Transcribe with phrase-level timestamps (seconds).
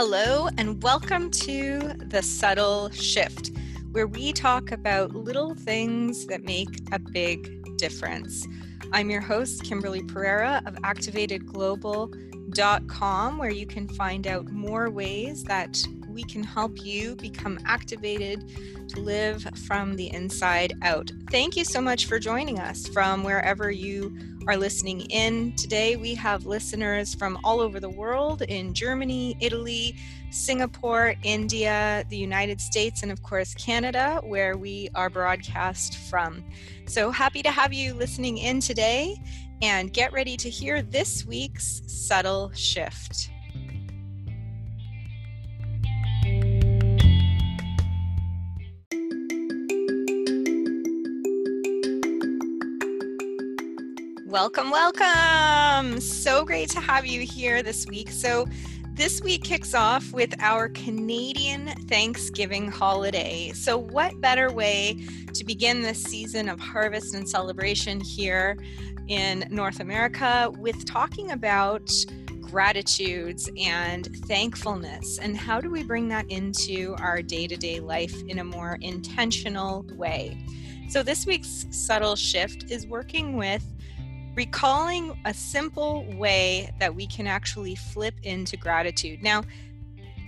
[0.00, 3.50] Hello, and welcome to The Subtle Shift,
[3.90, 8.46] where we talk about little things that make a big difference.
[8.92, 15.84] I'm your host, Kimberly Pereira of ActivatedGlobal.com, where you can find out more ways that
[16.08, 18.48] we can help you become activated
[18.90, 21.10] to live from the inside out.
[21.32, 24.16] Thank you so much for joining us from wherever you
[24.48, 25.52] are listening in.
[25.56, 29.94] Today, we have listeners from all over the world in Germany, Italy,
[30.30, 36.42] Singapore, India, the United States, and of course, Canada, where we are broadcast from.
[36.86, 39.20] So happy to have you listening in today
[39.60, 43.30] and get ready to hear this week's subtle shift.
[54.28, 56.02] Welcome, welcome.
[56.02, 58.10] So great to have you here this week.
[58.10, 58.46] So,
[58.92, 63.52] this week kicks off with our Canadian Thanksgiving holiday.
[63.54, 68.58] So, what better way to begin this season of harvest and celebration here
[69.06, 71.90] in North America with talking about
[72.42, 78.44] gratitudes and thankfulness and how do we bring that into our day-to-day life in a
[78.44, 80.36] more intentional way.
[80.90, 83.64] So this week's subtle shift is working with
[84.38, 89.20] recalling a simple way that we can actually flip into gratitude.
[89.20, 89.42] Now,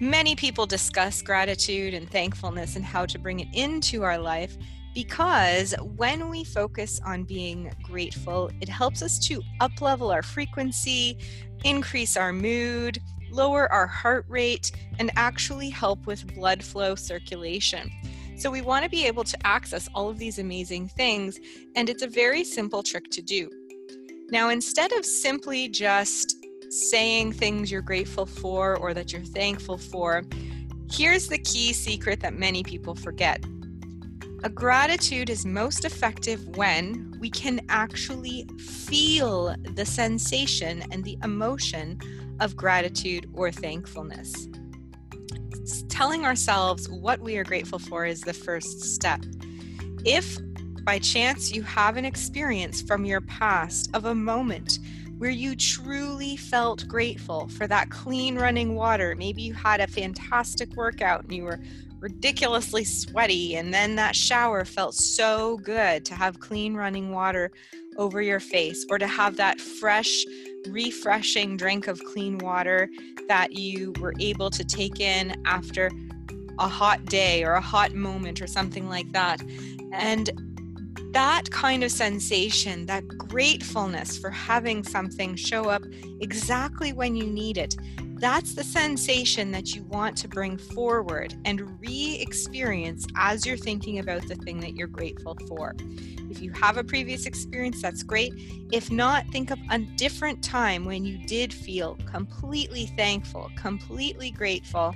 [0.00, 4.58] many people discuss gratitude and thankfulness and how to bring it into our life
[4.96, 11.16] because when we focus on being grateful, it helps us to uplevel our frequency,
[11.62, 12.98] increase our mood,
[13.30, 17.88] lower our heart rate, and actually help with blood flow circulation.
[18.36, 21.38] So, we want to be able to access all of these amazing things,
[21.76, 23.59] and it's a very simple trick to do.
[24.30, 26.36] Now, instead of simply just
[26.72, 30.22] saying things you're grateful for or that you're thankful for,
[30.90, 33.44] here's the key secret that many people forget.
[34.44, 41.98] A gratitude is most effective when we can actually feel the sensation and the emotion
[42.38, 44.48] of gratitude or thankfulness.
[45.88, 49.20] Telling ourselves what we are grateful for is the first step.
[50.04, 50.38] If
[50.84, 54.78] by chance you have an experience from your past of a moment
[55.18, 59.14] where you truly felt grateful for that clean running water.
[59.14, 61.60] Maybe you had a fantastic workout and you were
[62.00, 67.52] ridiculously sweaty, and then that shower felt so good to have clean running water
[67.98, 70.24] over your face or to have that fresh,
[70.68, 72.88] refreshing drink of clean water
[73.28, 75.90] that you were able to take in after
[76.58, 79.42] a hot day or a hot moment or something like that.
[79.92, 80.30] And
[81.12, 85.82] that kind of sensation, that gratefulness for having something show up
[86.20, 87.76] exactly when you need it,
[88.20, 93.98] that's the sensation that you want to bring forward and re experience as you're thinking
[93.98, 95.74] about the thing that you're grateful for.
[96.30, 98.34] If you have a previous experience, that's great.
[98.70, 104.94] If not, think of a different time when you did feel completely thankful, completely grateful,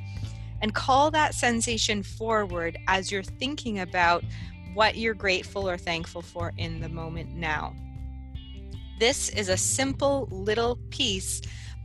[0.61, 4.23] and call that sensation forward as you're thinking about
[4.75, 7.75] what you're grateful or thankful for in the moment now.
[8.99, 11.41] This is a simple little piece,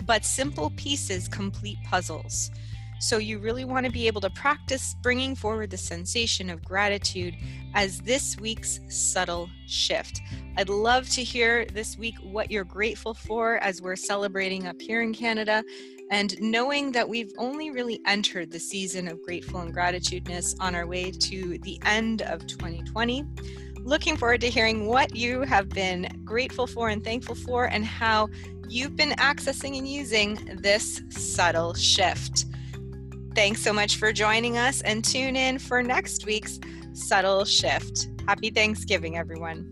[0.05, 2.51] but simple pieces complete puzzles.
[2.99, 7.35] So, you really want to be able to practice bringing forward the sensation of gratitude
[7.73, 10.21] as this week's subtle shift.
[10.57, 15.01] I'd love to hear this week what you're grateful for as we're celebrating up here
[15.01, 15.63] in Canada
[16.11, 20.87] and knowing that we've only really entered the season of grateful and gratitudeness on our
[20.87, 23.23] way to the end of 2020.
[23.81, 28.27] Looking forward to hearing what you have been grateful for and thankful for, and how
[28.67, 32.45] you've been accessing and using this subtle shift.
[33.39, 36.59] Thanks so much for joining us and tune in for next week's
[36.91, 38.09] Subtle Shift.
[38.27, 39.71] Happy Thanksgiving, everyone.